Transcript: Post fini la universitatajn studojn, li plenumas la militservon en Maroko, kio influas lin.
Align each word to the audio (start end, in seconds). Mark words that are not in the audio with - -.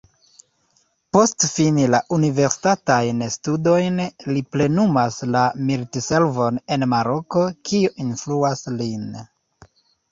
Post 1.17 1.45
fini 1.49 1.83
la 1.95 1.99
universitatajn 2.17 3.21
studojn, 3.35 4.01
li 4.33 4.43
plenumas 4.57 5.21
la 5.37 5.45
militservon 5.69 6.59
en 6.79 6.91
Maroko, 6.97 7.47
kio 7.71 7.95
influas 8.09 8.67
lin. 8.83 9.11